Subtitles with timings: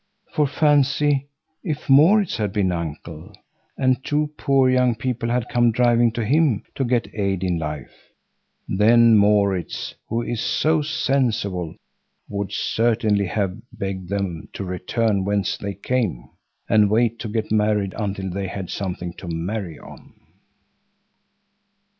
[0.33, 1.27] For fancy,
[1.63, 3.31] if Maurits had been Uncle,
[3.77, 8.09] and two poor young people had come driving to him to get aid in life;
[8.67, 11.75] then Maurits, who is so sensible,
[12.27, 16.31] would certainly have begged them to return whence they came,
[16.67, 20.13] and wait to get married until they had something to marry on.